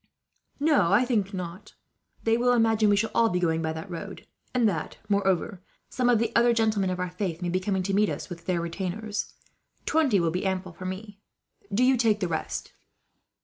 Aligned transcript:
"No, 0.59 0.91
I 0.91 1.05
think 1.05 1.31
not. 1.31 1.75
They 2.23 2.35
will 2.35 2.53
imagine 2.53 2.89
we 2.89 2.95
shall 2.95 3.11
all 3.13 3.29
be 3.29 3.39
going 3.39 3.61
by 3.61 3.71
that 3.73 3.87
road; 3.87 4.25
and 4.51 4.67
that, 4.67 4.97
moreover, 5.07 5.61
some 5.91 6.09
of 6.09 6.17
the 6.17 6.35
other 6.35 6.53
gentlemen 6.53 6.89
of 6.89 6.99
our 6.99 7.11
faith 7.11 7.39
may 7.43 7.49
be 7.49 7.59
coming 7.59 7.83
to 7.83 7.93
meet 7.93 8.09
us, 8.09 8.27
with 8.27 8.47
their 8.47 8.61
retainers. 8.61 9.35
Twenty 9.85 10.19
will 10.19 10.31
be 10.31 10.43
ample 10.43 10.73
for 10.73 10.85
me. 10.87 11.19
Do 11.71 11.83
you 11.83 11.97
take 11.97 12.19
the 12.19 12.27
rest." 12.27 12.73